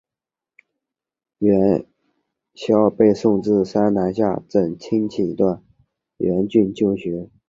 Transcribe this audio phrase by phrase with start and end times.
[1.37, 1.85] 阮
[2.67, 5.63] 攸被送至山南下镇亲戚段
[6.17, 7.29] 阮俊就学。